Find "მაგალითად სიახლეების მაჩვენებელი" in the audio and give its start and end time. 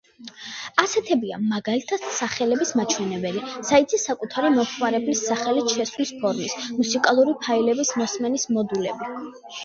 1.49-3.43